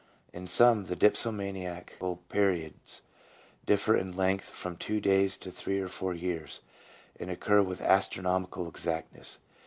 In 0.33 0.47
some, 0.47 0.85
the 0.85 0.95
dipsomaniacal 0.95 2.17
periods 2.27 3.03
differ 3.67 3.95
in 3.95 4.17
length 4.17 4.45
from 4.49 4.75
two 4.75 4.99
days 4.99 5.37
to 5.37 5.51
three 5.51 5.79
or 5.79 5.89
four 5.89 6.15
years, 6.15 6.61
and 7.19 7.29
occur 7.29 7.61
with 7.61 7.81
astronomical 7.83 8.67
exactness. 8.67 9.37